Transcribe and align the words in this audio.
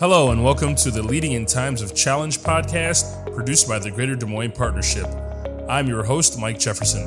Hello, 0.00 0.30
and 0.30 0.42
welcome 0.42 0.74
to 0.76 0.90
the 0.90 1.02
Leading 1.02 1.32
in 1.32 1.44
Times 1.44 1.82
of 1.82 1.94
Challenge 1.94 2.38
podcast 2.38 3.34
produced 3.34 3.68
by 3.68 3.78
the 3.78 3.90
Greater 3.90 4.16
Des 4.16 4.24
Moines 4.24 4.52
Partnership. 4.52 5.06
I'm 5.68 5.88
your 5.88 6.02
host, 6.02 6.38
Mike 6.38 6.58
Jefferson. 6.58 7.06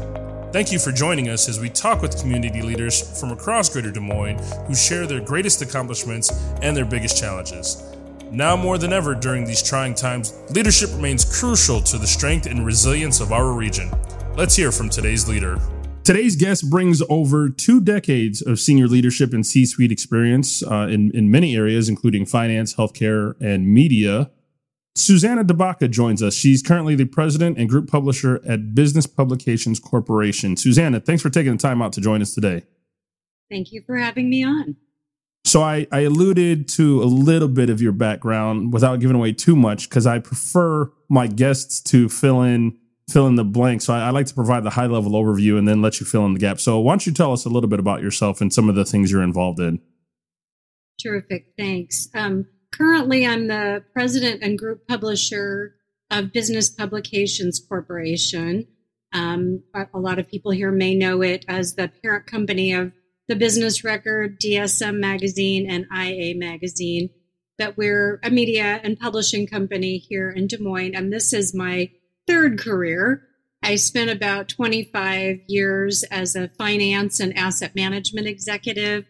Thank 0.53 0.71
you 0.71 0.77
for 0.77 0.91
joining 0.91 1.29
us 1.29 1.49
as 1.49 1.59
we 1.59 1.69
talk 1.69 2.03
with 2.03 2.21
community 2.21 2.61
leaders 2.61 3.19
from 3.19 3.31
across 3.31 3.67
Greater 3.67 3.89
Des 3.89 3.99
Moines 3.99 4.37
who 4.67 4.75
share 4.75 5.07
their 5.07 5.21
greatest 5.21 5.63
accomplishments 5.63 6.29
and 6.61 6.77
their 6.77 6.85
biggest 6.85 7.19
challenges. 7.19 7.81
Now 8.29 8.55
more 8.55 8.77
than 8.77 8.93
ever 8.93 9.15
during 9.15 9.43
these 9.43 9.63
trying 9.63 9.95
times, 9.95 10.39
leadership 10.51 10.91
remains 10.91 11.25
crucial 11.25 11.81
to 11.81 11.97
the 11.97 12.05
strength 12.05 12.45
and 12.45 12.63
resilience 12.63 13.21
of 13.21 13.31
our 13.31 13.53
region. 13.53 13.89
Let's 14.37 14.55
hear 14.55 14.71
from 14.71 14.91
today's 14.91 15.27
leader. 15.27 15.59
Today's 16.03 16.35
guest 16.35 16.69
brings 16.69 17.01
over 17.09 17.47
two 17.47 17.79
decades 17.79 18.41
of 18.41 18.59
senior 18.59 18.87
leadership 18.87 19.31
and 19.31 19.45
C 19.45 19.65
suite 19.65 19.91
experience 19.91 20.61
uh, 20.61 20.87
in, 20.89 21.11
in 21.15 21.31
many 21.31 21.55
areas, 21.55 21.87
including 21.87 22.25
finance, 22.25 22.75
healthcare, 22.75 23.39
and 23.39 23.73
media. 23.73 24.29
Suzanna 24.95 25.45
de 25.45 25.53
Baca 25.53 25.87
joins 25.87 26.21
us. 26.21 26.33
She's 26.35 26.61
currently 26.61 26.95
the 26.95 27.05
president 27.05 27.57
and 27.57 27.69
group 27.69 27.89
publisher 27.89 28.41
at 28.45 28.75
Business 28.75 29.07
Publications 29.07 29.79
Corporation. 29.79 30.57
Suzanna, 30.57 30.99
thanks 30.99 31.21
for 31.21 31.29
taking 31.29 31.53
the 31.53 31.57
time 31.57 31.81
out 31.81 31.93
to 31.93 32.01
join 32.01 32.21
us 32.21 32.33
today. 32.33 32.63
Thank 33.49 33.71
you 33.71 33.81
for 33.85 33.95
having 33.95 34.29
me 34.29 34.43
on. 34.43 34.75
So, 35.45 35.61
I, 35.61 35.87
I 35.91 36.01
alluded 36.01 36.67
to 36.69 37.01
a 37.01 37.05
little 37.05 37.47
bit 37.47 37.69
of 37.69 37.81
your 37.81 37.91
background 37.93 38.73
without 38.73 38.99
giving 38.99 39.15
away 39.15 39.31
too 39.31 39.55
much 39.55 39.89
because 39.89 40.05
I 40.05 40.19
prefer 40.19 40.91
my 41.09 41.27
guests 41.27 41.81
to 41.91 42.09
fill 42.09 42.41
in 42.41 42.77
fill 43.13 43.27
in 43.27 43.35
the 43.35 43.45
blank. 43.45 43.81
So 43.81 43.93
I, 43.93 44.07
I, 44.07 44.09
like 44.09 44.25
to 44.25 44.33
provide 44.33 44.63
the 44.63 44.71
high 44.71 44.87
level 44.87 45.11
overview 45.11 45.57
and 45.57 45.67
then 45.67 45.81
let 45.81 45.99
you 45.99 46.05
fill 46.05 46.25
in 46.25 46.33
the 46.33 46.39
gap. 46.39 46.59
So 46.59 46.79
why 46.79 46.93
don't 46.93 47.05
you 47.05 47.13
tell 47.13 47.31
us 47.31 47.45
a 47.45 47.49
little 47.49 47.69
bit 47.69 47.79
about 47.79 48.01
yourself 48.01 48.41
and 48.41 48.51
some 48.51 48.69
of 48.69 48.75
the 48.75 48.85
things 48.85 49.11
you're 49.11 49.21
involved 49.21 49.59
in? 49.59 49.79
Terrific. 51.01 51.53
Thanks. 51.57 52.09
Um, 52.15 52.47
currently, 52.71 53.25
I'm 53.25 53.47
the 53.47 53.83
president 53.93 54.41
and 54.41 54.57
group 54.57 54.87
publisher 54.87 55.75
of 56.09 56.33
Business 56.33 56.69
Publications 56.69 57.59
Corporation. 57.59 58.67
Um, 59.13 59.63
a 59.75 59.99
lot 59.99 60.17
of 60.17 60.27
people 60.27 60.51
here 60.51 60.71
may 60.71 60.95
know 60.95 61.21
it 61.21 61.45
as 61.47 61.75
the 61.75 61.91
parent 62.01 62.25
company 62.25 62.73
of 62.73 62.93
the 63.27 63.35
Business 63.35 63.83
Record, 63.83 64.39
DSM 64.39 64.99
Magazine, 64.99 65.69
and 65.69 65.85
IA 65.95 66.35
Magazine. 66.35 67.09
But 67.57 67.77
we're 67.77 68.19
a 68.23 68.31
media 68.31 68.81
and 68.83 68.99
publishing 68.99 69.45
company 69.45 69.97
here 69.97 70.31
in 70.31 70.47
Des 70.47 70.57
Moines, 70.57 70.95
and 70.95 71.13
this 71.13 71.33
is 71.33 71.53
my 71.53 71.91
third 72.27 72.59
career. 72.59 73.23
I 73.61 73.75
spent 73.75 74.09
about 74.09 74.49
25 74.49 75.39
years 75.47 76.03
as 76.03 76.35
a 76.35 76.49
finance 76.49 77.19
and 77.19 77.37
asset 77.37 77.75
management 77.75 78.27
executive 78.27 79.05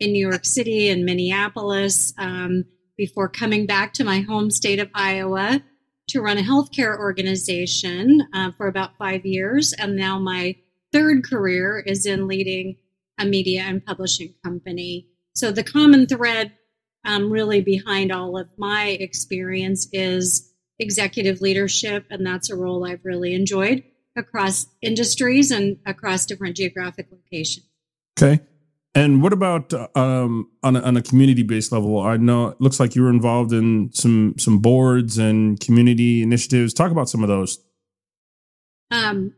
in 0.00 0.12
New 0.12 0.26
York 0.26 0.44
City 0.44 0.88
and 0.88 1.04
Minneapolis 1.04 2.14
um, 2.18 2.64
before 2.96 3.28
coming 3.28 3.66
back 3.66 3.92
to 3.94 4.04
my 4.04 4.20
home 4.20 4.50
state 4.50 4.78
of 4.78 4.88
Iowa 4.94 5.62
to 6.08 6.22
run 6.22 6.38
a 6.38 6.42
healthcare 6.42 6.98
organization 6.98 8.26
uh, 8.32 8.50
for 8.56 8.66
about 8.66 8.96
five 8.98 9.26
years. 9.26 9.74
And 9.74 9.94
now 9.96 10.18
my 10.18 10.56
third 10.92 11.24
career 11.24 11.78
is 11.78 12.06
in 12.06 12.26
leading 12.26 12.76
a 13.18 13.26
media 13.26 13.62
and 13.62 13.84
publishing 13.84 14.34
company. 14.42 15.08
So 15.34 15.50
the 15.50 15.64
common 15.64 16.06
thread 16.06 16.52
um, 17.04 17.30
really 17.30 17.60
behind 17.60 18.10
all 18.10 18.38
of 18.38 18.48
my 18.56 18.88
experience 19.00 19.88
is 19.92 20.47
executive 20.78 21.40
leadership, 21.40 22.06
and 22.10 22.26
that's 22.26 22.50
a 22.50 22.56
role 22.56 22.84
I've 22.86 23.04
really 23.04 23.34
enjoyed 23.34 23.82
across 24.16 24.66
industries 24.82 25.50
and 25.50 25.78
across 25.86 26.26
different 26.26 26.56
geographic 26.56 27.08
locations. 27.10 27.66
Okay. 28.18 28.40
And 28.94 29.22
what 29.22 29.32
about 29.32 29.72
um, 29.96 30.50
on 30.62 30.74
a, 30.74 30.80
on 30.80 30.96
a 30.96 31.02
community 31.02 31.42
based 31.42 31.70
level? 31.70 32.00
I 32.00 32.16
know 32.16 32.48
it 32.48 32.60
looks 32.60 32.80
like 32.80 32.96
you 32.96 33.02
were 33.02 33.10
involved 33.10 33.52
in 33.52 33.90
some 33.92 34.34
some 34.38 34.58
boards 34.58 35.18
and 35.18 35.60
community 35.60 36.22
initiatives. 36.22 36.74
Talk 36.74 36.90
about 36.90 37.08
some 37.08 37.22
of 37.22 37.28
those. 37.28 37.60
Um, 38.90 39.34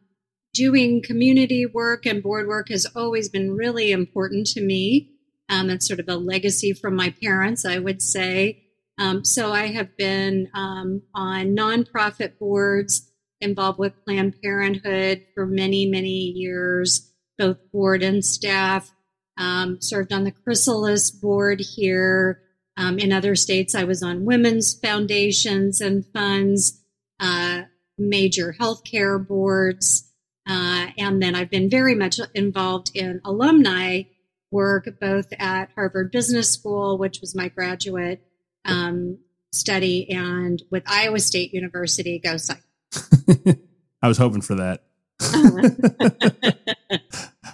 doing 0.54 1.02
community 1.02 1.66
work 1.66 2.06
and 2.06 2.22
board 2.22 2.46
work 2.46 2.68
has 2.70 2.86
always 2.96 3.28
been 3.28 3.52
really 3.52 3.92
important 3.92 4.46
to 4.46 4.62
me. 4.62 5.10
Um, 5.48 5.68
it's 5.68 5.86
sort 5.86 6.00
of 6.00 6.08
a 6.08 6.16
legacy 6.16 6.72
from 6.72 6.94
my 6.94 7.14
parents, 7.22 7.64
I 7.64 7.78
would 7.78 8.00
say. 8.00 8.62
Um, 9.00 9.24
so 9.24 9.50
I 9.50 9.68
have 9.68 9.96
been 9.96 10.50
um, 10.52 11.00
on 11.14 11.56
nonprofit 11.56 12.38
boards 12.38 13.10
involved 13.40 13.78
with 13.78 14.04
Planned 14.04 14.36
Parenthood 14.42 15.24
for 15.34 15.46
many, 15.46 15.86
many 15.86 16.34
years, 16.36 17.10
both 17.38 17.56
board 17.72 18.02
and 18.02 18.22
staff. 18.22 18.92
Um, 19.38 19.80
served 19.80 20.12
on 20.12 20.24
the 20.24 20.32
Chrysalis 20.32 21.10
board 21.10 21.60
here. 21.60 22.42
Um, 22.76 22.98
in 22.98 23.10
other 23.10 23.34
states, 23.34 23.74
I 23.74 23.84
was 23.84 24.02
on 24.02 24.26
women's 24.26 24.74
foundations 24.74 25.80
and 25.80 26.04
funds, 26.12 26.82
uh, 27.18 27.62
major 27.96 28.54
healthcare 28.60 29.26
boards. 29.26 30.12
Uh, 30.46 30.88
and 30.98 31.22
then 31.22 31.34
I've 31.34 31.50
been 31.50 31.70
very 31.70 31.94
much 31.94 32.20
involved 32.34 32.90
in 32.94 33.22
alumni 33.24 34.02
work, 34.50 34.88
both 35.00 35.32
at 35.38 35.70
Harvard 35.74 36.12
Business 36.12 36.50
School, 36.50 36.98
which 36.98 37.22
was 37.22 37.34
my 37.34 37.48
graduate 37.48 38.22
um, 38.64 39.18
study 39.52 40.10
and 40.10 40.62
with 40.70 40.82
Iowa 40.86 41.18
State 41.18 41.52
University, 41.52 42.18
go 42.18 42.36
Cyclones. 42.36 42.64
I 44.02 44.08
was 44.08 44.18
hoping 44.18 44.42
for 44.42 44.54
that. 44.56 44.84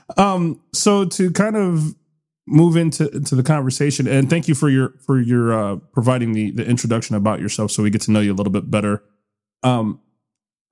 um, 0.16 0.60
so 0.72 1.04
to 1.04 1.30
kind 1.32 1.56
of 1.56 1.94
move 2.46 2.76
into 2.76 3.08
to 3.20 3.34
the 3.34 3.42
conversation, 3.42 4.06
and 4.06 4.30
thank 4.30 4.48
you 4.48 4.54
for 4.54 4.68
your 4.68 4.94
for 5.04 5.20
your 5.20 5.52
uh, 5.52 5.76
providing 5.92 6.32
the 6.32 6.50
the 6.52 6.64
introduction 6.64 7.16
about 7.16 7.40
yourself, 7.40 7.70
so 7.70 7.82
we 7.82 7.90
get 7.90 8.02
to 8.02 8.10
know 8.10 8.20
you 8.20 8.32
a 8.32 8.36
little 8.36 8.52
bit 8.52 8.70
better. 8.70 9.02
Um, 9.62 10.00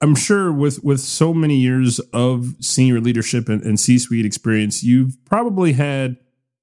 I'm 0.00 0.14
sure 0.14 0.52
with 0.52 0.84
with 0.84 1.00
so 1.00 1.34
many 1.34 1.56
years 1.56 1.98
of 2.12 2.54
senior 2.60 3.00
leadership 3.00 3.48
and, 3.48 3.62
and 3.62 3.78
C 3.78 3.98
suite 3.98 4.26
experience, 4.26 4.82
you've 4.82 5.16
probably 5.24 5.72
had 5.72 6.16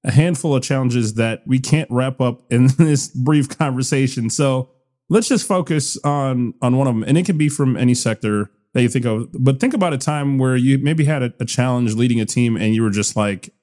a 0.04 0.10
handful 0.10 0.54
of 0.54 0.62
challenges 0.62 1.14
that 1.14 1.42
we 1.46 1.58
can't 1.58 1.88
wrap 1.90 2.20
up 2.20 2.42
in 2.50 2.66
this 2.78 3.08
brief 3.08 3.48
conversation. 3.48 4.30
So 4.30 4.70
let's 5.08 5.28
just 5.28 5.46
focus 5.46 5.96
on 6.04 6.54
on 6.62 6.76
one 6.76 6.86
of 6.86 6.94
them, 6.94 7.04
and 7.04 7.16
it 7.16 7.26
can 7.26 7.38
be 7.38 7.48
from 7.48 7.76
any 7.76 7.94
sector 7.94 8.50
that 8.74 8.82
you 8.82 8.88
think 8.88 9.04
of. 9.04 9.28
But 9.32 9.60
think 9.60 9.74
about 9.74 9.92
a 9.92 9.98
time 9.98 10.38
where 10.38 10.56
you 10.56 10.78
maybe 10.78 11.04
had 11.04 11.22
a, 11.22 11.32
a 11.40 11.44
challenge 11.44 11.94
leading 11.94 12.20
a 12.20 12.26
team, 12.26 12.56
and 12.56 12.74
you 12.74 12.82
were 12.82 12.90
just 12.90 13.16
like, 13.16 13.54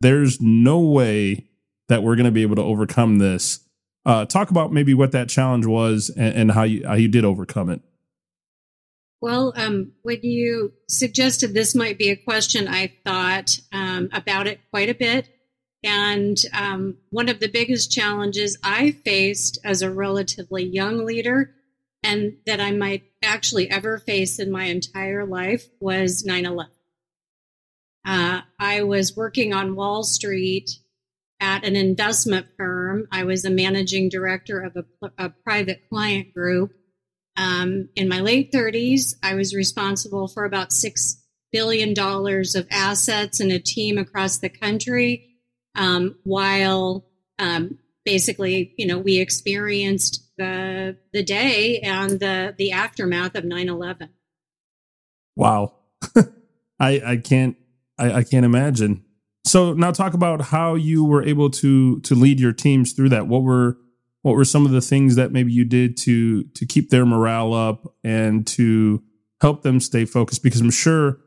"There's 0.00 0.40
no 0.40 0.80
way 0.80 1.46
that 1.88 2.02
we're 2.02 2.16
going 2.16 2.26
to 2.26 2.32
be 2.32 2.42
able 2.42 2.56
to 2.56 2.62
overcome 2.62 3.18
this." 3.18 3.60
Uh, 4.04 4.24
talk 4.24 4.50
about 4.50 4.72
maybe 4.72 4.94
what 4.94 5.12
that 5.12 5.28
challenge 5.28 5.66
was 5.66 6.10
and, 6.10 6.34
and 6.34 6.52
how 6.52 6.62
you 6.62 6.86
how 6.86 6.94
you 6.94 7.08
did 7.08 7.24
overcome 7.24 7.70
it. 7.70 7.80
Well, 9.20 9.52
um, 9.56 9.92
when 10.02 10.20
you 10.22 10.72
suggested 10.88 11.54
this 11.54 11.74
might 11.74 11.98
be 11.98 12.10
a 12.10 12.16
question, 12.16 12.68
I 12.68 12.92
thought 13.04 13.58
um, 13.72 14.08
about 14.12 14.46
it 14.46 14.60
quite 14.70 14.88
a 14.88 14.94
bit. 14.94 15.28
And 15.86 16.36
um, 16.52 16.96
one 17.10 17.28
of 17.28 17.38
the 17.38 17.48
biggest 17.48 17.92
challenges 17.92 18.58
I 18.64 18.90
faced 18.90 19.60
as 19.64 19.82
a 19.82 19.90
relatively 19.90 20.64
young 20.64 21.06
leader, 21.06 21.54
and 22.02 22.38
that 22.44 22.60
I 22.60 22.72
might 22.72 23.04
actually 23.22 23.70
ever 23.70 23.96
face 23.98 24.40
in 24.40 24.50
my 24.50 24.64
entire 24.64 25.24
life, 25.24 25.68
was 25.78 26.24
9 26.24 26.44
11. 26.44 26.72
Uh, 28.04 28.40
I 28.58 28.82
was 28.82 29.16
working 29.16 29.54
on 29.54 29.76
Wall 29.76 30.02
Street 30.02 30.70
at 31.38 31.64
an 31.64 31.76
investment 31.76 32.48
firm. 32.56 33.06
I 33.12 33.22
was 33.22 33.44
a 33.44 33.50
managing 33.50 34.08
director 34.08 34.60
of 34.60 34.76
a, 34.76 35.10
a 35.18 35.28
private 35.28 35.88
client 35.88 36.34
group. 36.34 36.72
Um, 37.36 37.90
in 37.94 38.08
my 38.08 38.20
late 38.20 38.50
30s, 38.50 39.14
I 39.22 39.34
was 39.34 39.54
responsible 39.54 40.26
for 40.26 40.44
about 40.44 40.70
$6 40.70 41.16
billion 41.52 41.94
of 41.96 42.66
assets 42.72 43.38
and 43.38 43.52
a 43.52 43.60
team 43.60 43.98
across 43.98 44.38
the 44.38 44.48
country 44.48 45.35
um, 45.76 46.16
while 46.24 47.06
um, 47.38 47.78
basically, 48.04 48.72
you 48.76 48.86
know, 48.86 48.98
we 48.98 49.18
experienced 49.18 50.22
the 50.38 50.96
the 51.12 51.22
day 51.22 51.80
and 51.80 52.18
the 52.20 52.54
the 52.56 52.72
aftermath 52.72 53.34
of 53.34 53.44
9-11. 53.44 54.08
Wow. 55.36 55.74
I 56.80 57.00
I 57.04 57.16
can't 57.16 57.56
I, 57.98 58.12
I 58.12 58.22
can't 58.24 58.44
imagine. 58.44 59.04
So 59.44 59.72
now 59.72 59.92
talk 59.92 60.14
about 60.14 60.40
how 60.40 60.74
you 60.74 61.04
were 61.04 61.22
able 61.22 61.50
to 61.50 62.00
to 62.00 62.14
lead 62.14 62.40
your 62.40 62.52
teams 62.52 62.92
through 62.92 63.10
that. 63.10 63.28
What 63.28 63.42
were 63.42 63.78
what 64.22 64.34
were 64.34 64.44
some 64.44 64.66
of 64.66 64.72
the 64.72 64.80
things 64.80 65.14
that 65.16 65.32
maybe 65.32 65.52
you 65.52 65.64
did 65.64 65.96
to 65.98 66.44
to 66.44 66.66
keep 66.66 66.90
their 66.90 67.06
morale 67.06 67.54
up 67.54 67.94
and 68.02 68.46
to 68.48 69.02
help 69.40 69.62
them 69.62 69.80
stay 69.80 70.04
focused? 70.04 70.42
Because 70.42 70.60
I'm 70.60 70.70
sure 70.70 71.20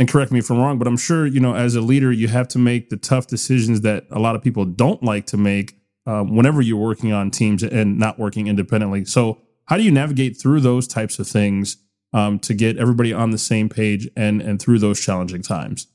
and 0.00 0.08
correct 0.08 0.32
me 0.32 0.38
if 0.38 0.48
I'm 0.50 0.56
wrong, 0.56 0.78
but 0.78 0.88
I'm 0.88 0.96
sure, 0.96 1.26
you 1.26 1.40
know, 1.40 1.54
as 1.54 1.74
a 1.76 1.82
leader, 1.82 2.10
you 2.10 2.26
have 2.28 2.48
to 2.48 2.58
make 2.58 2.88
the 2.88 2.96
tough 2.96 3.26
decisions 3.26 3.82
that 3.82 4.06
a 4.10 4.18
lot 4.18 4.34
of 4.34 4.42
people 4.42 4.64
don't 4.64 5.02
like 5.02 5.26
to 5.26 5.36
make 5.36 5.76
um, 6.06 6.34
whenever 6.34 6.62
you're 6.62 6.78
working 6.78 7.12
on 7.12 7.30
teams 7.30 7.62
and 7.62 7.98
not 7.98 8.18
working 8.18 8.46
independently. 8.46 9.04
So, 9.04 9.42
how 9.66 9.76
do 9.76 9.82
you 9.82 9.90
navigate 9.92 10.40
through 10.40 10.60
those 10.60 10.88
types 10.88 11.18
of 11.18 11.28
things 11.28 11.76
um, 12.14 12.38
to 12.40 12.54
get 12.54 12.78
everybody 12.78 13.12
on 13.12 13.30
the 13.30 13.36
same 13.36 13.68
page 13.68 14.08
and 14.16 14.40
and 14.40 14.60
through 14.60 14.78
those 14.78 14.98
challenging 14.98 15.42
times? 15.42 15.86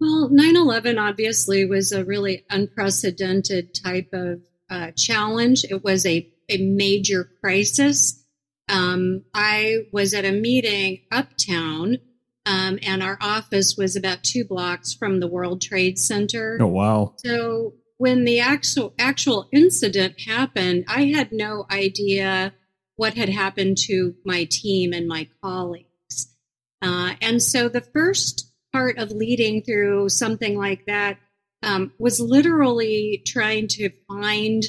Well, 0.00 0.28
9 0.28 0.56
11 0.56 0.98
obviously 0.98 1.64
was 1.66 1.92
a 1.92 2.04
really 2.04 2.44
unprecedented 2.50 3.72
type 3.72 4.08
of 4.12 4.40
uh, 4.68 4.90
challenge. 4.96 5.62
It 5.62 5.84
was 5.84 6.04
a, 6.06 6.28
a 6.48 6.58
major 6.58 7.30
crisis. 7.40 8.24
Um, 8.68 9.22
I 9.32 9.86
was 9.92 10.12
at 10.12 10.24
a 10.24 10.32
meeting 10.32 11.02
uptown, 11.12 11.98
um, 12.46 12.78
and 12.82 13.02
our 13.02 13.18
office 13.20 13.76
was 13.76 13.96
about 13.96 14.22
two 14.22 14.44
blocks 14.44 14.94
from 14.94 15.20
the 15.20 15.28
World 15.28 15.60
Trade 15.60 15.98
Center. 15.98 16.58
Oh, 16.60 16.66
wow. 16.66 17.14
So 17.18 17.74
when 17.98 18.24
the 18.24 18.40
actual 18.40 18.94
actual 18.98 19.48
incident 19.52 20.20
happened, 20.20 20.84
I 20.88 21.06
had 21.06 21.32
no 21.32 21.66
idea 21.70 22.54
what 22.96 23.14
had 23.14 23.28
happened 23.28 23.78
to 23.78 24.14
my 24.24 24.44
team 24.44 24.92
and 24.92 25.06
my 25.06 25.28
colleagues. 25.42 26.36
Uh, 26.82 27.14
and 27.20 27.42
so 27.42 27.68
the 27.68 27.80
first 27.80 28.50
part 28.72 28.98
of 28.98 29.10
leading 29.10 29.62
through 29.62 30.08
something 30.08 30.56
like 30.56 30.86
that 30.86 31.18
um, 31.62 31.92
was 31.98 32.20
literally 32.20 33.22
trying 33.26 33.68
to 33.68 33.90
find 34.08 34.64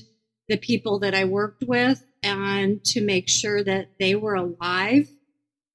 the 0.50 0.58
people 0.58 1.00
that 1.00 1.16
I 1.16 1.26
worked 1.26 1.64
with 1.64 2.06
and 2.24 2.84
to 2.86 3.02
make 3.02 3.30
sure 3.30 3.64
that 3.64 3.92
they 4.00 4.16
were 4.16 4.36
alive. 4.36 5.10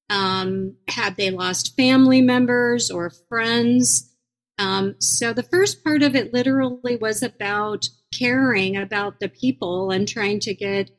Um, 0.08 0.76
had 0.88 1.16
they 1.16 1.30
lost 1.30 1.76
family 1.76 2.20
members 2.20 2.90
or 2.90 3.10
friends? 3.28 4.12
Um, 4.58 4.94
so 5.00 5.32
the 5.32 5.42
first 5.42 5.84
part 5.84 6.02
of 6.02 6.14
it 6.14 6.32
literally 6.32 6.96
was 6.96 7.22
about 7.22 7.88
caring 8.12 8.76
about 8.76 9.20
the 9.20 9.28
people 9.28 9.90
and 9.90 10.08
trying 10.08 10.40
to 10.40 10.54
get 10.54 10.90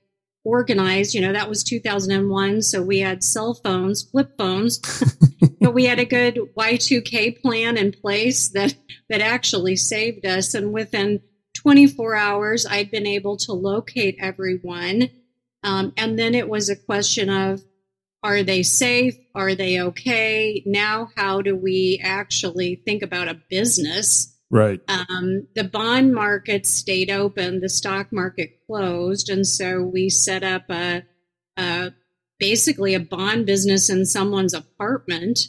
organized. 0.43 1.13
You 1.13 1.21
know, 1.21 1.33
that 1.33 1.49
was 1.49 1.63
2001. 1.63 2.61
So 2.61 2.81
we 2.81 2.99
had 2.99 3.23
cell 3.23 3.53
phones, 3.53 4.03
flip 4.03 4.37
phones, 4.37 4.79
but 5.59 5.73
we 5.73 5.85
had 5.85 5.99
a 5.99 6.05
good 6.05 6.39
Y2K 6.57 7.41
plan 7.41 7.77
in 7.77 7.91
place 7.91 8.49
that, 8.49 8.75
that 9.09 9.21
actually 9.21 9.75
saved 9.75 10.25
us. 10.25 10.53
And 10.53 10.71
within 10.71 11.21
24 11.55 12.15
hours, 12.15 12.65
I'd 12.65 12.91
been 12.91 13.07
able 13.07 13.37
to 13.37 13.53
locate 13.53 14.17
everyone. 14.19 15.09
Um, 15.63 15.93
and 15.97 16.17
then 16.17 16.35
it 16.35 16.47
was 16.47 16.69
a 16.69 16.75
question 16.75 17.29
of, 17.29 17.61
are 18.23 18.43
they 18.43 18.63
safe? 18.63 19.15
Are 19.35 19.55
they 19.55 19.79
okay? 19.81 20.63
Now, 20.65 21.09
how 21.15 21.41
do 21.41 21.55
we 21.55 22.01
actually 22.03 22.75
think 22.75 23.03
about 23.03 23.27
a 23.27 23.41
business? 23.49 24.33
Right. 24.49 24.79
Um, 24.87 25.47
the 25.55 25.65
bond 25.65 26.13
market 26.13 26.65
stayed 26.65 27.11
open, 27.11 27.59
the 27.59 27.69
stock 27.69 28.11
market 28.11 28.59
closed, 28.65 29.29
and 29.29 29.45
so 29.45 29.81
we 29.81 30.09
set 30.09 30.43
up 30.43 30.69
a, 30.69 31.03
a 31.57 31.91
basically 32.39 32.93
a 32.93 32.99
bond 32.99 33.45
business 33.45 33.89
in 33.89 34.05
someone's 34.05 34.53
apartment 34.53 35.47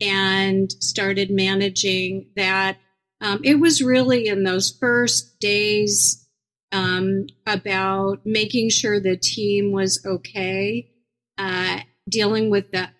and 0.00 0.72
started 0.72 1.30
managing 1.30 2.30
that. 2.36 2.78
Um, 3.20 3.40
it 3.44 3.60
was 3.60 3.82
really 3.82 4.26
in 4.26 4.42
those 4.42 4.76
first 4.78 5.38
days 5.38 6.28
um, 6.72 7.26
about 7.46 8.26
making 8.26 8.70
sure 8.70 8.98
the 8.98 9.16
team 9.16 9.70
was 9.70 10.04
okay, 10.04 10.90
uh, 11.38 11.63
dealing 12.08 12.50
with 12.50 12.70
the 12.70 12.90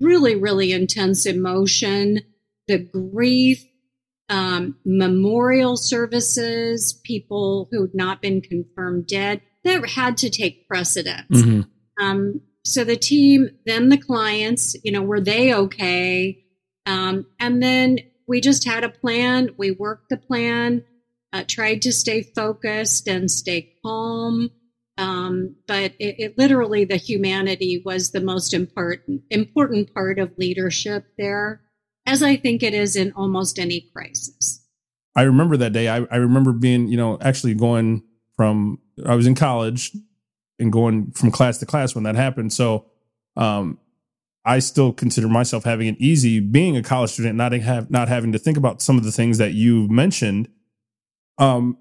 really, 0.00 0.34
really 0.34 0.72
intense 0.72 1.26
emotion, 1.26 2.20
the 2.66 2.78
grief, 2.78 3.64
um, 4.28 4.76
memorial 4.84 5.76
services, 5.76 6.92
people 7.04 7.68
who'd 7.70 7.94
not 7.94 8.22
been 8.22 8.40
confirmed 8.40 9.06
dead, 9.06 9.40
that 9.64 9.88
had 9.90 10.16
to 10.18 10.30
take 10.30 10.66
precedence. 10.68 11.26
Mm-hmm. 11.30 12.04
Um, 12.04 12.40
so 12.64 12.84
the 12.84 12.96
team, 12.96 13.50
then 13.66 13.90
the 13.90 13.98
clients, 13.98 14.74
you 14.82 14.92
know, 14.92 15.02
were 15.02 15.20
they 15.20 15.54
okay? 15.54 16.44
Um, 16.86 17.26
and 17.38 17.62
then 17.62 17.98
we 18.26 18.40
just 18.40 18.64
had 18.64 18.84
a 18.84 18.88
plan. 18.88 19.50
We 19.56 19.70
worked 19.70 20.08
the 20.08 20.16
plan, 20.16 20.84
uh, 21.32 21.44
tried 21.46 21.82
to 21.82 21.92
stay 21.92 22.22
focused 22.22 23.06
and 23.06 23.30
stay 23.30 23.74
calm. 23.84 24.50
Um, 24.96 25.56
but 25.66 25.92
it, 25.98 26.16
it, 26.18 26.38
literally, 26.38 26.84
the 26.84 26.96
humanity 26.96 27.82
was 27.84 28.12
the 28.12 28.20
most 28.20 28.54
important 28.54 29.22
important 29.30 29.92
part 29.92 30.18
of 30.18 30.38
leadership 30.38 31.06
there 31.18 31.62
as 32.06 32.22
I 32.22 32.36
think 32.36 32.62
it 32.62 32.74
is 32.74 32.96
in 32.96 33.12
almost 33.12 33.58
any 33.58 33.88
crisis. 33.92 34.64
I 35.16 35.22
remember 35.22 35.56
that 35.56 35.72
day. 35.72 35.88
I, 35.88 36.06
I 36.10 36.16
remember 36.16 36.52
being, 36.52 36.88
you 36.88 36.96
know, 36.96 37.18
actually 37.20 37.54
going 37.54 38.02
from, 38.36 38.78
I 39.06 39.14
was 39.14 39.26
in 39.26 39.34
college 39.34 39.92
and 40.58 40.72
going 40.72 41.12
from 41.12 41.30
class 41.30 41.58
to 41.58 41.66
class 41.66 41.94
when 41.94 42.04
that 42.04 42.16
happened. 42.16 42.52
So, 42.52 42.86
um, 43.36 43.78
I 44.44 44.58
still 44.58 44.92
consider 44.92 45.26
myself 45.26 45.64
having 45.64 45.86
it 45.86 45.96
easy 45.98 46.38
being 46.38 46.76
a 46.76 46.82
college 46.82 47.10
student, 47.12 47.36
not 47.36 47.52
have 47.52 47.90
not 47.90 48.08
having 48.08 48.32
to 48.32 48.38
think 48.38 48.58
about 48.58 48.82
some 48.82 48.98
of 48.98 49.04
the 49.04 49.10
things 49.10 49.38
that 49.38 49.54
you 49.54 49.88
mentioned. 49.88 50.48
Um, 51.38 51.78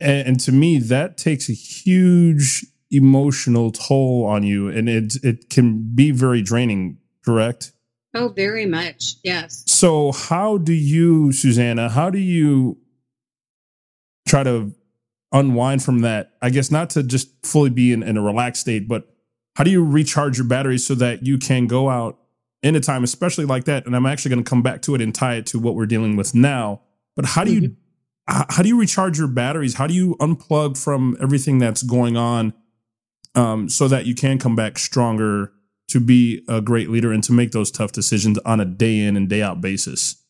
and, 0.00 0.28
and 0.28 0.40
to 0.40 0.52
me, 0.52 0.78
that 0.78 1.16
takes 1.16 1.48
a 1.48 1.52
huge 1.52 2.66
emotional 2.90 3.70
toll 3.70 4.24
on 4.24 4.42
you, 4.42 4.68
and 4.68 4.88
it 4.88 5.16
it 5.22 5.50
can 5.50 5.94
be 5.94 6.10
very 6.10 6.42
draining. 6.42 6.98
Correct? 7.24 7.72
Oh, 8.14 8.28
very 8.28 8.66
much. 8.66 9.16
Yes. 9.22 9.64
So, 9.66 10.12
how 10.12 10.58
do 10.58 10.72
you, 10.72 11.32
Suzanna, 11.32 11.88
how 11.90 12.10
do 12.10 12.18
you 12.18 12.78
try 14.26 14.42
to 14.42 14.74
unwind 15.32 15.82
from 15.82 16.00
that? 16.00 16.32
I 16.40 16.50
guess 16.50 16.70
not 16.70 16.90
to 16.90 17.02
just 17.02 17.28
fully 17.46 17.70
be 17.70 17.92
in, 17.92 18.02
in 18.02 18.16
a 18.16 18.22
relaxed 18.22 18.62
state, 18.62 18.88
but 18.88 19.14
how 19.56 19.64
do 19.64 19.70
you 19.70 19.84
recharge 19.84 20.38
your 20.38 20.46
batteries 20.46 20.86
so 20.86 20.94
that 20.94 21.26
you 21.26 21.36
can 21.36 21.66
go 21.66 21.90
out 21.90 22.18
in 22.62 22.76
a 22.76 22.80
time, 22.80 23.04
especially 23.04 23.44
like 23.44 23.64
that? 23.64 23.86
And 23.86 23.94
I'm 23.94 24.06
actually 24.06 24.30
going 24.30 24.44
to 24.44 24.48
come 24.48 24.62
back 24.62 24.82
to 24.82 24.94
it 24.94 25.02
and 25.02 25.14
tie 25.14 25.34
it 25.34 25.46
to 25.46 25.58
what 25.58 25.74
we're 25.74 25.86
dealing 25.86 26.16
with 26.16 26.34
now. 26.34 26.80
But 27.14 27.26
how 27.26 27.44
do 27.44 27.52
you 27.52 27.60
mm-hmm. 27.60 27.74
How 28.28 28.62
do 28.62 28.68
you 28.68 28.78
recharge 28.78 29.18
your 29.18 29.28
batteries? 29.28 29.74
How 29.74 29.86
do 29.86 29.94
you 29.94 30.14
unplug 30.20 30.82
from 30.82 31.16
everything 31.20 31.58
that's 31.58 31.82
going 31.82 32.16
on 32.16 32.52
um, 33.34 33.68
so 33.68 33.88
that 33.88 34.06
you 34.06 34.14
can 34.14 34.38
come 34.38 34.54
back 34.54 34.78
stronger 34.78 35.52
to 35.88 36.00
be 36.00 36.44
a 36.48 36.60
great 36.60 36.90
leader 36.90 37.12
and 37.12 37.24
to 37.24 37.32
make 37.32 37.52
those 37.52 37.70
tough 37.70 37.92
decisions 37.92 38.38
on 38.38 38.60
a 38.60 38.64
day 38.64 38.98
in 38.98 39.16
and 39.16 39.28
day 39.28 39.40
out 39.40 39.60
basis? 39.60 40.22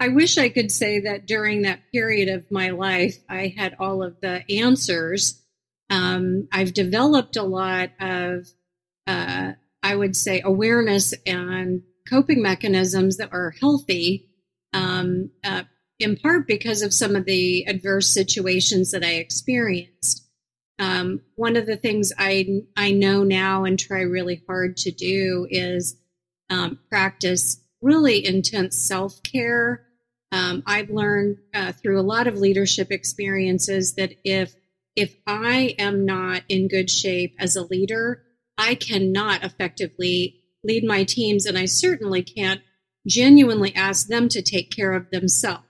I 0.00 0.08
wish 0.08 0.38
I 0.38 0.48
could 0.48 0.70
say 0.70 1.00
that 1.00 1.26
during 1.26 1.62
that 1.62 1.80
period 1.90 2.28
of 2.28 2.50
my 2.50 2.70
life, 2.70 3.16
I 3.28 3.52
had 3.56 3.74
all 3.80 4.02
of 4.02 4.20
the 4.20 4.44
answers. 4.50 5.42
Um, 5.90 6.48
I've 6.52 6.74
developed 6.74 7.36
a 7.36 7.42
lot 7.42 7.90
of, 7.98 8.46
uh, 9.06 9.52
I 9.82 9.96
would 9.96 10.14
say, 10.14 10.40
awareness 10.44 11.14
and 11.26 11.82
coping 12.08 12.42
mechanisms 12.42 13.16
that 13.16 13.32
are 13.32 13.54
healthy, 13.58 14.28
um, 14.72 15.30
uh, 15.42 15.64
in 15.98 16.16
part 16.16 16.46
because 16.46 16.82
of 16.82 16.94
some 16.94 17.16
of 17.16 17.24
the 17.24 17.64
adverse 17.66 18.08
situations 18.08 18.92
that 18.92 19.04
I 19.04 19.14
experienced. 19.14 20.24
Um, 20.78 21.22
one 21.34 21.56
of 21.56 21.66
the 21.66 21.76
things 21.76 22.12
I 22.16 22.62
I 22.76 22.92
know 22.92 23.24
now 23.24 23.64
and 23.64 23.78
try 23.78 24.02
really 24.02 24.42
hard 24.46 24.76
to 24.78 24.92
do 24.92 25.46
is 25.50 25.96
um, 26.50 26.78
practice 26.88 27.60
really 27.82 28.24
intense 28.24 28.76
self 28.76 29.22
care. 29.22 29.84
Um, 30.30 30.62
I've 30.66 30.90
learned 30.90 31.38
uh, 31.54 31.72
through 31.72 32.00
a 32.00 32.02
lot 32.02 32.26
of 32.26 32.36
leadership 32.36 32.92
experiences 32.92 33.94
that 33.94 34.14
if 34.24 34.54
if 34.94 35.16
I 35.26 35.74
am 35.78 36.04
not 36.04 36.42
in 36.48 36.68
good 36.68 36.90
shape 36.90 37.34
as 37.38 37.56
a 37.56 37.62
leader, 37.62 38.22
I 38.56 38.74
cannot 38.74 39.44
effectively 39.44 40.42
lead 40.64 40.84
my 40.84 41.04
teams, 41.04 41.46
and 41.46 41.56
I 41.56 41.66
certainly 41.66 42.22
can't 42.22 42.60
genuinely 43.06 43.74
ask 43.74 44.08
them 44.08 44.28
to 44.28 44.42
take 44.42 44.70
care 44.70 44.92
of 44.92 45.10
themselves. 45.10 45.67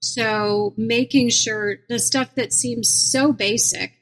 So 0.00 0.74
making 0.76 1.30
sure 1.30 1.78
the 1.88 1.98
stuff 1.98 2.34
that 2.36 2.52
seems 2.52 2.88
so 2.88 3.32
basic 3.32 3.98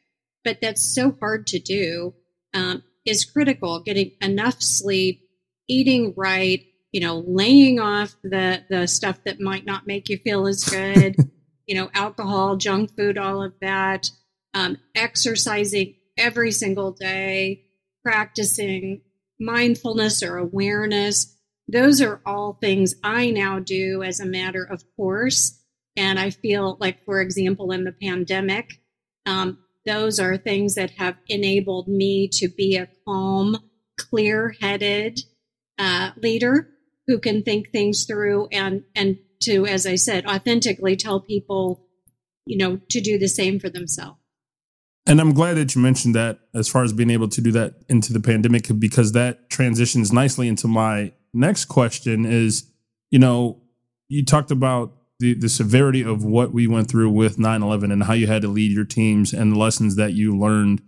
but 0.47 0.61
that's 0.61 0.81
so 0.81 1.11
hard 1.19 1.49
to 1.49 1.59
do, 1.59 2.15
um, 2.55 2.85
is 3.05 3.25
critical. 3.25 3.83
Getting 3.83 4.13
enough 4.23 4.63
sleep, 4.63 5.29
eating 5.69 6.15
right, 6.17 6.65
you 6.93 7.01
know, 7.01 7.25
laying 7.27 7.81
off 7.81 8.15
the 8.23 8.63
the 8.71 8.87
stuff 8.87 9.19
that 9.25 9.41
might 9.41 9.67
not 9.67 9.89
make 9.89 10.09
you 10.09 10.17
feel 10.17 10.47
as 10.47 10.63
good, 10.63 11.17
you 11.67 11.75
know, 11.75 11.91
alcohol, 11.93 12.57
junk 12.57 12.97
food, 12.97 13.19
all 13.19 13.43
of 13.43 13.55
that. 13.61 14.09
Um, 14.55 14.79
exercising 14.95 15.97
every 16.17 16.53
single 16.53 16.93
day, 16.93 17.65
practicing 18.05 19.03
mindfulness 19.41 20.23
or 20.23 20.39
awareness. 20.39 21.37
Those 21.69 22.01
are 22.01 22.23
all 22.25 22.53
things 22.53 22.95
I 23.03 23.33
now 23.33 23.59
do 23.59 24.05
as 24.05 24.21
a 24.21 24.25
matter 24.25 24.63
of 24.63 24.85
course. 24.97 25.61
And 25.97 26.19
I 26.19 26.31
feel 26.31 26.77
like, 26.81 27.05
for 27.05 27.21
example, 27.21 27.73
in 27.73 27.85
the 27.85 27.93
pandemic, 27.93 28.81
um, 29.25 29.59
those 29.85 30.21
are 30.21 30.37
things 30.37 30.75
that 30.75 30.91
have 30.93 31.17
enabled 31.29 31.89
me 31.89 32.29
to 32.35 32.49
be 32.49 32.77
a 32.77 32.89
calm, 33.07 33.57
clear 33.99 34.55
headed 34.61 35.21
uh, 35.79 36.11
leader 36.17 36.69
who 37.07 37.19
can 37.19 37.43
think 37.43 37.71
things 37.71 38.05
through 38.05 38.49
and, 38.51 38.83
and 38.95 39.19
to, 39.43 39.67
as 39.67 39.87
I 39.87 39.95
said, 39.95 40.27
authentically 40.27 40.97
tell 40.97 41.21
people, 41.21 41.87
you 42.47 42.59
know, 42.59 42.81
to 42.91 43.01
do 43.01 43.19
the 43.19 43.29
same 43.29 43.61
for 43.61 43.69
themselves. 43.69 44.19
And 45.07 45.21
I'm 45.21 45.35
glad 45.35 45.55
that 45.55 45.75
you 45.75 45.81
mentioned 45.81 46.17
that 46.17 46.41
as 46.53 46.69
far 46.69 46.83
as 46.83 46.93
being 46.93 47.11
able 47.11 47.29
to 47.29 47.41
do 47.41 47.53
that 47.53 47.75
into 47.89 48.13
the 48.13 48.19
pandemic, 48.19 48.69
because 48.79 49.13
that 49.13 49.49
transitions 49.51 50.13
nicely 50.13 50.49
into 50.49 50.67
my 50.67 51.13
next 51.33 51.67
question 51.67 52.27
is, 52.27 52.69
you 53.11 53.21
know, 53.21 53.63
you 54.09 54.25
talked 54.25 54.51
about 54.51 54.96
the, 55.19 55.35
the 55.35 55.49
severity 55.49 56.03
of 56.03 56.25
what 56.25 56.53
we 56.53 56.67
went 56.67 56.89
through 56.89 57.11
with 57.11 57.39
9 57.39 57.63
11 57.63 57.91
and 57.91 58.05
how 58.05 58.13
you 58.13 58.27
had 58.27 58.43
to 58.43 58.49
lead 58.49 58.73
your 58.73 58.85
teams 58.85 59.33
and 59.33 59.53
the 59.53 59.59
lessons 59.59 59.97
that 59.97 60.13
you 60.13 60.37
learned. 60.37 60.83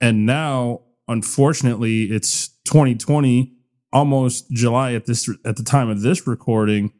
And 0.00 0.26
now, 0.26 0.80
unfortunately, 1.06 2.04
it's 2.04 2.48
2020, 2.64 3.52
almost 3.92 4.50
July 4.50 4.94
at 4.94 5.06
this 5.06 5.28
at 5.44 5.56
the 5.56 5.62
time 5.62 5.88
of 5.88 6.02
this 6.02 6.26
recording. 6.26 6.92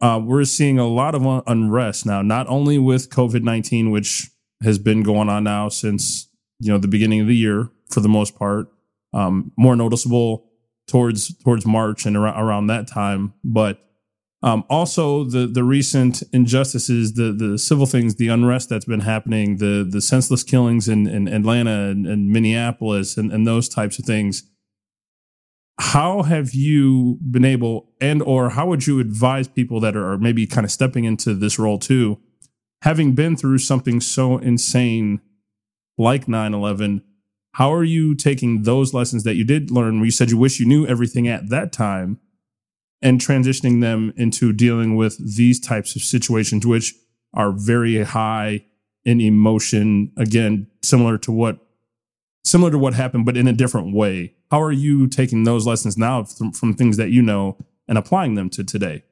Uh, 0.00 0.20
we're 0.22 0.44
seeing 0.44 0.78
a 0.78 0.86
lot 0.86 1.14
of 1.14 1.44
unrest 1.46 2.04
now, 2.04 2.20
not 2.20 2.46
only 2.48 2.78
with 2.78 3.08
COVID 3.10 3.42
19, 3.42 3.90
which 3.90 4.30
has 4.62 4.78
been 4.78 5.02
going 5.02 5.28
on 5.28 5.44
now 5.44 5.68
since 5.68 6.28
you 6.58 6.72
know 6.72 6.78
the 6.78 6.88
beginning 6.88 7.20
of 7.20 7.26
the 7.26 7.36
year 7.36 7.70
for 7.90 8.00
the 8.00 8.08
most 8.08 8.36
part. 8.36 8.68
Um, 9.14 9.52
more 9.56 9.76
noticeable 9.76 10.50
towards 10.88 11.36
towards 11.38 11.64
March 11.64 12.06
and 12.06 12.16
around, 12.16 12.38
around 12.38 12.66
that 12.66 12.88
time, 12.88 13.34
but 13.44 13.85
um, 14.42 14.64
also, 14.68 15.24
the 15.24 15.46
the 15.46 15.64
recent 15.64 16.22
injustices, 16.32 17.14
the 17.14 17.32
the 17.32 17.58
civil 17.58 17.86
things, 17.86 18.16
the 18.16 18.28
unrest 18.28 18.68
that's 18.68 18.84
been 18.84 19.00
happening, 19.00 19.56
the 19.56 19.86
the 19.88 20.00
senseless 20.00 20.42
killings 20.42 20.88
in, 20.88 21.06
in 21.06 21.26
Atlanta 21.26 21.90
and, 21.90 22.06
and 22.06 22.28
Minneapolis, 22.28 23.16
and, 23.16 23.32
and 23.32 23.46
those 23.46 23.68
types 23.68 23.98
of 23.98 24.04
things. 24.04 24.42
How 25.78 26.22
have 26.22 26.54
you 26.54 27.18
been 27.30 27.44
able, 27.44 27.92
and 28.00 28.22
or 28.22 28.50
how 28.50 28.66
would 28.66 28.86
you 28.86 29.00
advise 29.00 29.48
people 29.48 29.80
that 29.80 29.96
are 29.96 30.18
maybe 30.18 30.46
kind 30.46 30.64
of 30.64 30.70
stepping 30.70 31.04
into 31.04 31.34
this 31.34 31.58
role 31.58 31.78
too, 31.78 32.18
having 32.82 33.14
been 33.14 33.36
through 33.36 33.58
something 33.58 34.00
so 34.00 34.38
insane 34.38 35.20
like 35.98 36.26
9-11 36.26 37.00
how 37.52 37.72
are 37.72 37.84
you 37.84 38.14
taking 38.14 38.64
those 38.64 38.92
lessons 38.92 39.24
that 39.24 39.34
you 39.34 39.42
did 39.42 39.70
learn 39.70 39.96
where 39.96 40.04
you 40.04 40.10
said 40.10 40.30
you 40.30 40.36
wish 40.36 40.60
you 40.60 40.66
knew 40.66 40.86
everything 40.86 41.26
at 41.26 41.48
that 41.48 41.72
time 41.72 42.20
and 43.02 43.20
transitioning 43.20 43.80
them 43.80 44.12
into 44.16 44.52
dealing 44.52 44.96
with 44.96 45.36
these 45.36 45.60
types 45.60 45.96
of 45.96 46.02
situations, 46.02 46.66
which 46.66 46.94
are 47.34 47.52
very 47.52 48.02
high 48.02 48.64
in 49.04 49.20
emotion. 49.20 50.12
Again, 50.16 50.66
similar 50.82 51.18
to 51.18 51.32
what 51.32 51.58
similar 52.44 52.70
to 52.70 52.78
what 52.78 52.94
happened, 52.94 53.26
but 53.26 53.36
in 53.36 53.48
a 53.48 53.52
different 53.52 53.94
way. 53.94 54.32
How 54.50 54.62
are 54.62 54.72
you 54.72 55.08
taking 55.08 55.42
those 55.42 55.66
lessons 55.66 55.98
now 55.98 56.22
from, 56.22 56.52
from 56.52 56.74
things 56.74 56.96
that 56.96 57.10
you 57.10 57.20
know 57.20 57.58
and 57.88 57.98
applying 57.98 58.36
them 58.36 58.48
to 58.50 58.62
today? 58.62 59.02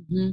Mm-hmm. 0.00 0.32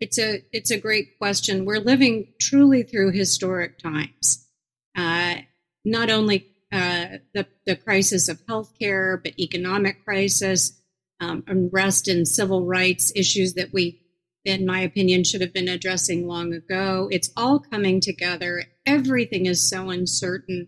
It's 0.00 0.18
a 0.18 0.42
it's 0.52 0.70
a 0.70 0.78
great 0.78 1.18
question. 1.18 1.64
We're 1.64 1.78
living 1.78 2.28
truly 2.40 2.82
through 2.82 3.12
historic 3.12 3.78
times. 3.78 4.46
Uh, 4.96 5.36
not 5.84 6.10
only 6.10 6.48
uh, 6.72 7.18
the 7.34 7.46
the 7.66 7.76
crisis 7.76 8.28
of 8.28 8.44
healthcare, 8.46 9.22
but 9.22 9.38
economic 9.38 10.04
crisis, 10.04 10.81
um, 11.22 11.44
unrest 11.46 12.08
and 12.08 12.26
civil 12.26 12.66
rights 12.66 13.12
issues 13.14 13.54
that 13.54 13.72
we, 13.72 14.02
in 14.44 14.66
my 14.66 14.80
opinion, 14.80 15.22
should 15.22 15.40
have 15.40 15.52
been 15.54 15.68
addressing 15.68 16.26
long 16.26 16.52
ago. 16.52 17.08
It's 17.12 17.30
all 17.36 17.60
coming 17.60 18.00
together. 18.00 18.64
Everything 18.84 19.46
is 19.46 19.66
so 19.66 19.90
uncertain. 19.90 20.66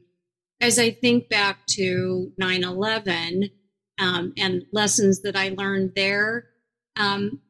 As 0.61 0.79
I 0.79 0.93
think 0.93 1.29
back 1.29 1.67
to 1.71 2.31
9 2.39 2.63
11 2.63 3.51
um, 3.99 4.33
and 4.39 4.63
lessons 4.73 5.23
that 5.23 5.35
I 5.35 5.55
learned 5.59 5.93
there, 5.97 6.47
um, 6.97 7.41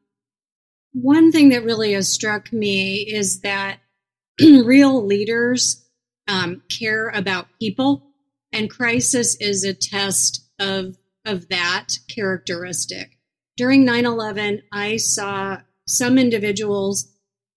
one 0.91 1.31
thing 1.31 1.49
that 1.49 1.63
really 1.63 1.93
has 1.93 2.11
struck 2.11 2.51
me 2.51 2.95
is 2.95 3.41
that 3.41 3.77
real 4.41 5.05
leaders 5.05 5.85
um, 6.27 6.63
care 6.69 7.09
about 7.09 7.47
people, 7.59 8.07
and 8.51 8.67
crisis 8.67 9.35
is 9.35 9.63
a 9.63 9.75
test 9.75 10.43
of 10.59 10.97
of 11.25 11.49
that 11.49 11.97
characteristic. 12.07 13.17
During 13.57 13.85
9 13.85 14.05
11, 14.05 14.63
I 14.71 14.97
saw 14.97 15.59
some 15.87 16.17
individuals 16.17 17.11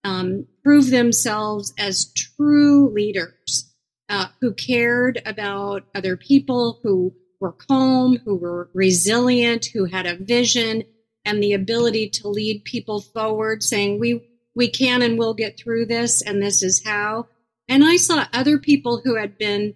um, 0.04 0.46
prove 0.64 0.90
themselves 0.90 1.72
as 1.78 2.12
true 2.12 2.88
leaders 2.90 3.72
uh, 4.08 4.26
who 4.40 4.54
cared 4.54 5.20
about 5.26 5.84
other 5.94 6.16
people, 6.16 6.80
who 6.82 7.12
were 7.40 7.52
calm, 7.52 8.18
who 8.24 8.36
were 8.36 8.70
resilient, 8.74 9.66
who 9.66 9.84
had 9.84 10.06
a 10.06 10.16
vision 10.16 10.84
and 11.24 11.42
the 11.42 11.52
ability 11.52 12.08
to 12.08 12.28
lead 12.28 12.64
people 12.64 13.00
forward, 13.00 13.62
saying, 13.62 14.00
We 14.00 14.22
we 14.54 14.68
can 14.68 15.02
and 15.02 15.18
will 15.18 15.34
get 15.34 15.56
through 15.58 15.86
this, 15.86 16.20
and 16.20 16.42
this 16.42 16.62
is 16.62 16.84
how. 16.84 17.28
And 17.68 17.84
I 17.84 17.96
saw 17.96 18.24
other 18.32 18.58
people 18.58 19.00
who 19.04 19.14
had 19.14 19.38
been 19.38 19.74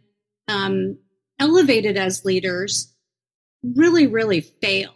um, 0.49 0.99
elevated 1.39 1.97
as 1.97 2.25
leaders 2.25 2.92
really, 3.63 4.07
really 4.07 4.41
fail. 4.41 4.95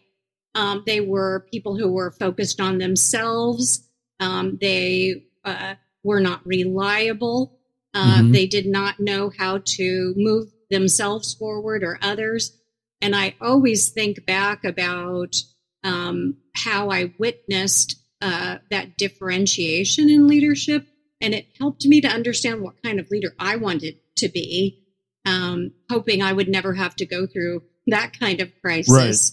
Um, 0.54 0.82
they 0.86 1.00
were 1.00 1.46
people 1.52 1.76
who 1.76 1.92
were 1.92 2.10
focused 2.10 2.60
on 2.60 2.78
themselves. 2.78 3.86
Um, 4.20 4.58
they 4.60 5.24
uh, 5.44 5.74
were 6.02 6.20
not 6.20 6.46
reliable. 6.46 7.58
Uh, 7.92 8.18
mm-hmm. 8.18 8.32
They 8.32 8.46
did 8.46 8.66
not 8.66 9.00
know 9.00 9.30
how 9.36 9.60
to 9.64 10.14
move 10.16 10.46
themselves 10.70 11.34
forward 11.34 11.82
or 11.82 11.98
others. 12.02 12.56
And 13.00 13.14
I 13.14 13.34
always 13.40 13.90
think 13.90 14.24
back 14.26 14.64
about 14.64 15.36
um, 15.84 16.38
how 16.54 16.90
I 16.90 17.14
witnessed 17.18 17.96
uh, 18.22 18.58
that 18.70 18.96
differentiation 18.96 20.08
in 20.08 20.26
leadership. 20.26 20.86
And 21.20 21.34
it 21.34 21.48
helped 21.58 21.84
me 21.86 22.00
to 22.00 22.08
understand 22.08 22.62
what 22.62 22.82
kind 22.82 22.98
of 22.98 23.10
leader 23.10 23.34
I 23.38 23.56
wanted 23.56 23.96
to 24.16 24.28
be, 24.28 24.82
um, 25.24 25.72
hoping 25.90 26.22
I 26.22 26.32
would 26.32 26.48
never 26.48 26.74
have 26.74 26.96
to 26.96 27.06
go 27.06 27.26
through 27.26 27.62
that 27.86 28.18
kind 28.18 28.40
of 28.40 28.50
crisis. 28.60 29.32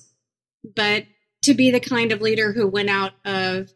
Right. 0.63 0.73
But 0.75 1.05
to 1.43 1.53
be 1.53 1.71
the 1.71 1.79
kind 1.79 2.11
of 2.11 2.21
leader 2.21 2.53
who 2.53 2.67
went 2.67 2.89
out 2.89 3.13
of, 3.25 3.71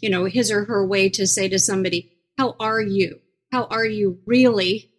you 0.00 0.10
know, 0.10 0.24
his 0.24 0.50
or 0.50 0.64
her 0.64 0.86
way 0.86 1.08
to 1.10 1.26
say 1.26 1.48
to 1.48 1.58
somebody, 1.58 2.12
how 2.38 2.56
are 2.60 2.80
you? 2.80 3.20
How 3.52 3.64
are 3.64 3.86
you 3.86 4.18
really 4.26 4.90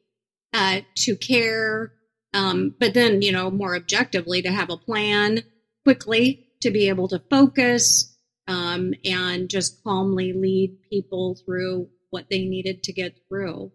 uh, 0.53 0.81
to 0.95 1.15
care? 1.15 1.93
Um, 2.33 2.75
but 2.79 2.93
then, 2.93 3.21
you 3.21 3.31
know, 3.31 3.51
more 3.51 3.75
objectively 3.75 4.41
to 4.41 4.51
have 4.51 4.69
a 4.69 4.77
plan 4.77 5.43
quickly 5.83 6.47
to 6.61 6.71
be 6.71 6.89
able 6.89 7.07
to 7.09 7.21
focus 7.29 8.17
um, 8.47 8.93
and 9.05 9.49
just 9.49 9.83
calmly 9.83 10.33
lead 10.33 10.77
people 10.89 11.37
through 11.45 11.89
what 12.09 12.29
they 12.29 12.45
needed 12.45 12.83
to 12.83 12.93
get 12.93 13.17
through. 13.27 13.71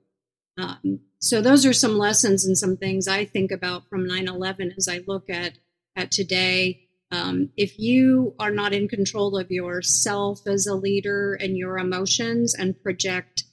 Um, 0.62 1.00
so 1.18 1.40
those 1.40 1.66
are 1.66 1.72
some 1.72 1.98
lessons 1.98 2.44
and 2.44 2.56
some 2.56 2.76
things 2.76 3.08
I 3.08 3.24
think 3.24 3.50
about 3.50 3.88
from 3.88 4.06
9/11 4.06 4.76
as 4.76 4.88
I 4.88 5.00
look 5.06 5.28
at 5.28 5.58
at 5.96 6.10
today. 6.10 6.88
Um, 7.10 7.50
if 7.56 7.78
you 7.78 8.34
are 8.38 8.50
not 8.50 8.72
in 8.72 8.88
control 8.88 9.36
of 9.36 9.50
yourself 9.50 10.46
as 10.46 10.66
a 10.66 10.74
leader 10.74 11.34
and 11.34 11.58
your 11.58 11.76
emotions 11.76 12.54
and 12.54 12.80
project 12.82 13.44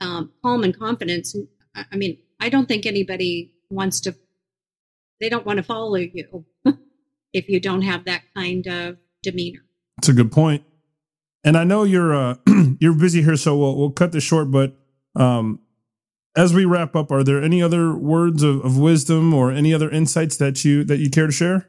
um, 0.00 0.32
calm 0.42 0.64
and 0.64 0.76
confidence, 0.76 1.36
I 1.76 1.96
mean, 1.96 2.18
I 2.40 2.48
don't 2.48 2.66
think 2.66 2.86
anybody 2.86 3.52
wants 3.70 4.00
to. 4.02 4.14
They 5.20 5.28
don't 5.28 5.46
want 5.46 5.58
to 5.58 5.62
follow 5.62 5.94
you 5.96 6.44
if 7.32 7.48
you 7.48 7.60
don't 7.60 7.82
have 7.82 8.04
that 8.06 8.22
kind 8.34 8.66
of 8.66 8.96
demeanor. 9.22 9.64
That's 9.96 10.08
a 10.08 10.12
good 10.12 10.32
point. 10.32 10.64
And 11.44 11.56
I 11.56 11.64
know 11.64 11.84
you're 11.84 12.14
uh, 12.14 12.36
you're 12.80 12.94
busy 12.94 13.22
here, 13.22 13.36
so 13.36 13.56
we'll 13.56 13.76
we'll 13.76 13.90
cut 13.90 14.12
this 14.12 14.24
short. 14.24 14.50
But 14.50 14.76
um, 15.14 15.60
as 16.36 16.52
we 16.52 16.64
wrap 16.64 16.96
up, 16.96 17.10
are 17.10 17.22
there 17.22 17.42
any 17.42 17.62
other 17.62 17.94
words 17.94 18.42
of, 18.42 18.64
of 18.64 18.78
wisdom 18.78 19.32
or 19.32 19.50
any 19.50 19.72
other 19.72 19.90
insights 19.90 20.36
that 20.38 20.64
you 20.64 20.84
that 20.84 20.98
you 20.98 21.10
care 21.10 21.26
to 21.26 21.32
share? 21.32 21.68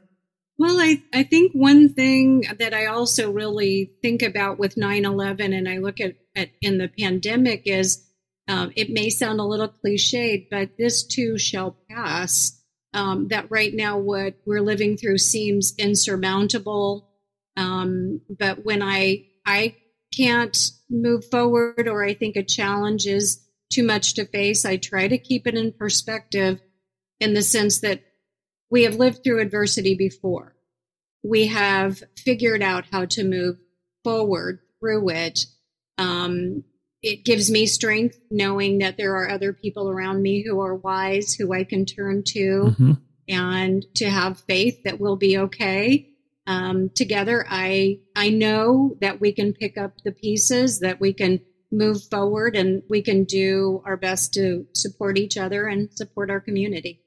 Well, 0.58 0.80
I, 0.80 1.02
I 1.12 1.22
think 1.22 1.52
one 1.52 1.90
thing 1.90 2.44
that 2.58 2.72
I 2.72 2.86
also 2.86 3.30
really 3.30 3.92
think 4.00 4.22
about 4.22 4.58
with 4.58 4.76
9 4.76 5.04
11 5.04 5.52
and 5.52 5.68
I 5.68 5.78
look 5.78 6.00
at, 6.00 6.16
at 6.34 6.50
in 6.62 6.78
the 6.78 6.88
pandemic 6.88 7.62
is 7.66 8.02
um, 8.48 8.72
it 8.74 8.90
may 8.90 9.10
sound 9.10 9.40
a 9.40 9.44
little 9.44 9.68
cliched, 9.68 10.48
but 10.50 10.78
this 10.78 11.04
too 11.04 11.36
shall 11.36 11.76
pass. 11.90 12.52
Um, 12.94 13.28
that 13.28 13.50
right 13.50 13.74
now, 13.74 13.98
what 13.98 14.36
we're 14.46 14.62
living 14.62 14.96
through 14.96 15.18
seems 15.18 15.74
insurmountable. 15.76 17.10
Um, 17.56 18.22
but 18.30 18.64
when 18.64 18.82
I, 18.82 19.26
I 19.44 19.76
can't 20.16 20.56
move 20.88 21.24
forward 21.30 21.88
or 21.88 22.02
I 22.02 22.14
think 22.14 22.36
a 22.36 22.42
challenge 22.42 23.06
is 23.06 23.45
too 23.70 23.82
much 23.82 24.14
to 24.14 24.26
face. 24.26 24.64
I 24.64 24.76
try 24.76 25.08
to 25.08 25.18
keep 25.18 25.46
it 25.46 25.54
in 25.54 25.72
perspective 25.72 26.60
in 27.20 27.34
the 27.34 27.42
sense 27.42 27.80
that 27.80 28.02
we 28.70 28.84
have 28.84 28.96
lived 28.96 29.22
through 29.22 29.40
adversity 29.40 29.94
before. 29.94 30.54
We 31.22 31.48
have 31.48 32.02
figured 32.16 32.62
out 32.62 32.86
how 32.90 33.06
to 33.06 33.24
move 33.24 33.56
forward 34.04 34.60
through 34.80 35.10
it. 35.10 35.46
Um, 35.98 36.64
it 37.02 37.24
gives 37.24 37.50
me 37.50 37.66
strength 37.66 38.18
knowing 38.30 38.78
that 38.78 38.96
there 38.96 39.14
are 39.16 39.30
other 39.30 39.52
people 39.52 39.88
around 39.88 40.22
me 40.22 40.44
who 40.44 40.60
are 40.60 40.74
wise, 40.74 41.34
who 41.34 41.52
I 41.52 41.64
can 41.64 41.84
turn 41.86 42.22
to, 42.28 42.38
mm-hmm. 42.38 42.92
and 43.28 43.84
to 43.96 44.10
have 44.10 44.40
faith 44.40 44.82
that 44.84 45.00
we'll 45.00 45.16
be 45.16 45.38
okay. 45.38 46.10
Um, 46.46 46.90
together, 46.94 47.44
I 47.48 48.00
I 48.14 48.30
know 48.30 48.96
that 49.00 49.20
we 49.20 49.32
can 49.32 49.52
pick 49.52 49.76
up 49.76 50.02
the 50.04 50.12
pieces, 50.12 50.80
that 50.80 51.00
we 51.00 51.12
can 51.12 51.40
move 51.70 52.02
forward 52.04 52.56
and 52.56 52.82
we 52.88 53.02
can 53.02 53.24
do 53.24 53.82
our 53.84 53.96
best 53.96 54.32
to 54.34 54.66
support 54.74 55.18
each 55.18 55.36
other 55.36 55.66
and 55.66 55.92
support 55.92 56.30
our 56.30 56.40
community. 56.40 57.02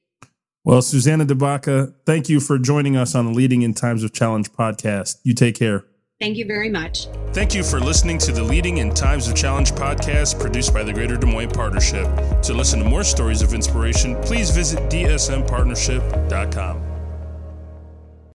Well, 0.66 0.82
Suzanna 0.82 1.24
de 1.26 1.36
Baca, 1.36 1.94
thank 2.06 2.30
you 2.30 2.40
for 2.40 2.58
joining 2.60 2.98
us 2.98 3.16
on 3.16 3.26
the 3.26 3.32
Leading 3.32 3.62
in 3.62 3.74
Times 3.74 4.04
of 4.04 4.14
Challenge 4.14 4.52
podcast. 4.52 5.18
You 5.24 5.34
take 5.34 5.56
care. 5.56 5.86
Thank 6.20 6.36
you 6.36 6.46
very 6.46 6.70
much. 6.70 7.08
Thank 7.32 7.56
you 7.56 7.64
for 7.64 7.80
listening 7.80 8.18
to 8.20 8.34
the 8.34 8.44
Leading 8.44 8.80
in 8.80 8.94
Times 8.94 9.30
of 9.30 9.36
Challenge 9.36 9.72
podcast 9.72 10.38
produced 10.40 10.74
by 10.74 10.84
the 10.84 10.92
Greater 10.92 11.16
Des 11.16 11.26
Moines 11.26 11.54
Partnership. 11.54 12.06
To 12.44 12.54
listen 12.54 12.80
to 12.80 12.86
more 12.86 13.06
stories 13.06 13.42
of 13.42 13.54
inspiration, 13.54 14.22
please 14.22 14.52
visit 14.52 14.80
dsmpartnership.com. 14.90 16.89